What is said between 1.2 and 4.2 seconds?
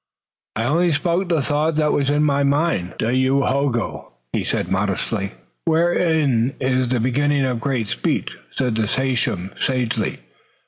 the thought that was in my mind, Dayohogo,"